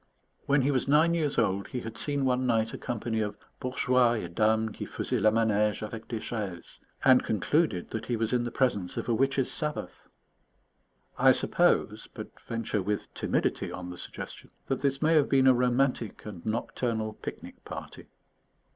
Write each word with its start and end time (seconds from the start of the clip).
When 0.47 0.63
he 0.63 0.71
was 0.71 0.87
nine 0.87 1.13
years 1.13 1.37
old, 1.37 1.67
he 1.67 1.81
had 1.81 1.95
seen 1.95 2.25
one 2.25 2.47
night 2.47 2.73
a 2.73 2.77
company 2.79 3.19
of 3.21 3.37
bourgeois 3.59 4.13
et 4.13 4.33
dames 4.33 4.75
qui 4.75 4.83
faisaient 4.87 5.21
la 5.21 5.29
manège 5.29 5.83
avec 5.83 6.07
des 6.07 6.19
chaises, 6.19 6.79
and 7.05 7.23
concluded 7.23 7.91
that 7.91 8.07
he 8.07 8.15
was 8.15 8.33
in 8.33 8.43
the 8.43 8.49
presence 8.49 8.97
of 8.97 9.07
a 9.07 9.13
witches' 9.13 9.51
Sabbath. 9.51 10.07
I 11.19 11.31
suppose, 11.31 12.07
but 12.15 12.39
venture 12.41 12.81
with 12.81 13.13
timidity 13.13 13.71
on 13.71 13.91
the 13.91 13.95
suggestion, 13.97 14.49
that 14.65 14.79
this 14.79 15.03
may 15.03 15.13
have 15.13 15.29
been 15.29 15.45
a 15.45 15.53
romantic 15.53 16.25
and 16.25 16.43
nocturnal 16.47 17.13
picnic 17.13 17.63
party. 17.63 18.07